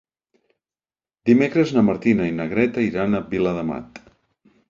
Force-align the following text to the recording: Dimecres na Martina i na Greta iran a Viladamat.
Dimecres 1.31 1.73
na 1.75 1.83
Martina 1.91 2.27
i 2.29 2.33
na 2.39 2.49
Greta 2.53 2.85
iran 2.87 3.15
a 3.19 3.23
Viladamat. 3.35 4.01